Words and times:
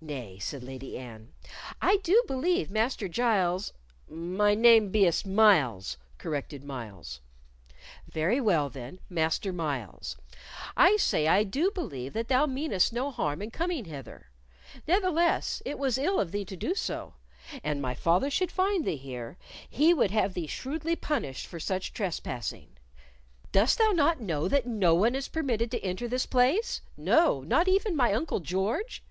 "Nay," 0.00 0.40
said 0.40 0.64
Lady 0.64 0.98
Anne, 0.98 1.34
"I 1.80 1.98
do 1.98 2.20
believe 2.26 2.68
Master 2.68 3.06
Giles" 3.06 3.72
"My 4.40 4.56
name 4.56 4.90
be'st 4.90 5.24
Myles," 5.24 5.98
corrected 6.18 6.64
Myles. 6.64 7.20
"Very 8.10 8.40
well, 8.40 8.68
then, 8.68 8.98
Master 9.08 9.52
Myles, 9.52 10.16
I 10.76 10.96
say 10.96 11.28
I 11.28 11.44
do 11.44 11.70
believe 11.70 12.12
that 12.14 12.26
thou 12.26 12.44
meanest 12.44 12.92
no 12.92 13.12
harm 13.12 13.40
in 13.40 13.52
coming 13.52 13.84
hither; 13.84 14.30
ne'theless 14.88 15.62
it 15.64 15.78
was 15.78 15.96
ill 15.96 16.18
of 16.18 16.32
thee 16.32 16.44
so 16.48 16.56
to 16.56 16.56
do. 16.56 17.14
An 17.62 17.80
my 17.80 17.94
father 17.94 18.30
should 18.30 18.50
find 18.50 18.84
thee 18.84 18.96
here, 18.96 19.38
he 19.70 19.94
would 19.94 20.10
have 20.10 20.34
thee 20.34 20.48
shrewdly 20.48 20.96
punished 20.96 21.46
for 21.46 21.60
such 21.60 21.92
trespassing. 21.92 22.76
Dost 23.52 23.78
thou 23.78 23.92
not 23.92 24.18
know 24.20 24.48
that 24.48 24.66
no 24.66 24.92
one 24.96 25.14
is 25.14 25.28
permitted 25.28 25.70
to 25.70 25.80
enter 25.84 26.08
this 26.08 26.26
place 26.26 26.80
no, 26.96 27.42
not 27.42 27.68
even 27.68 27.94
my 27.94 28.12
uncle 28.12 28.40
George? 28.40 29.04